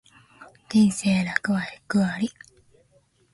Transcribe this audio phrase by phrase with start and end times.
[0.67, 2.31] 人生は楽あり苦あり